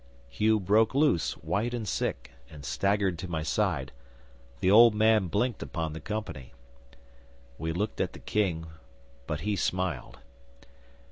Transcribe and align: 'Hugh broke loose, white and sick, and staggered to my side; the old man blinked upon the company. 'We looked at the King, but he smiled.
'Hugh 0.29 0.59
broke 0.59 0.95
loose, 0.95 1.33
white 1.33 1.75
and 1.75 1.87
sick, 1.87 2.31
and 2.49 2.65
staggered 2.65 3.19
to 3.19 3.27
my 3.27 3.43
side; 3.43 3.91
the 4.59 4.71
old 4.71 4.95
man 4.95 5.27
blinked 5.27 5.61
upon 5.61 5.93
the 5.93 5.99
company. 6.01 6.53
'We 7.59 7.73
looked 7.73 8.01
at 8.01 8.13
the 8.13 8.19
King, 8.19 8.65
but 9.27 9.41
he 9.41 9.55
smiled. 9.55 10.17